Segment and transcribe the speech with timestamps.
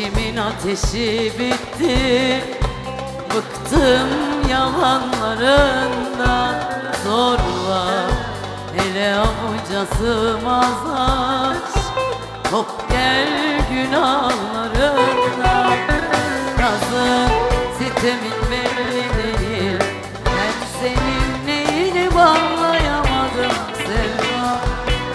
[0.00, 2.40] İçimin ateşi bitti.
[3.34, 4.08] Bıktım
[4.50, 6.54] yalanlarından.
[7.04, 7.86] Zorla
[8.76, 11.56] hele avucasım azar.
[12.50, 13.28] Kop gel
[13.70, 15.76] günahlarından.
[16.58, 17.30] Nazın
[17.78, 19.78] sitemin belli değil
[20.26, 24.40] Ben senin neyini bağlayamadım Sevda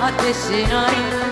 [0.03, 1.25] ateşin ayrı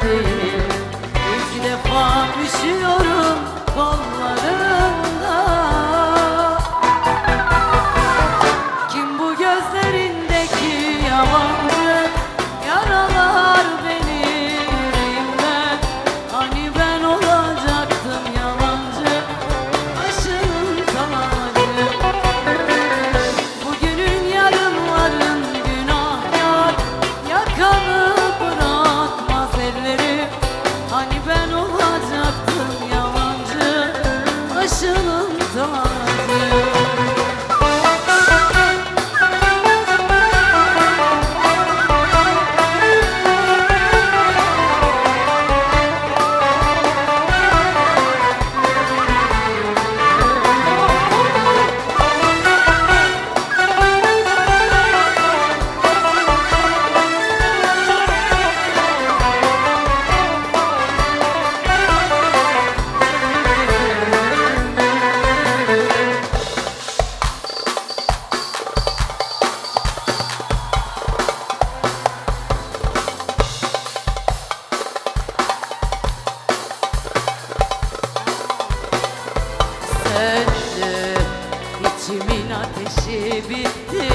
[82.04, 84.08] İçimin ateşi bitti.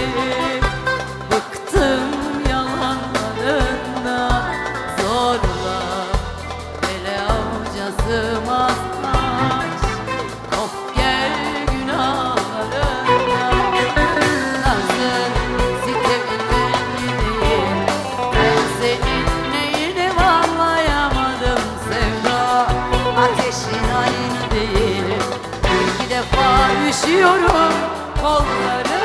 [1.30, 2.07] Bıktım.
[26.88, 27.72] Düşüyorum
[28.22, 28.97] kolları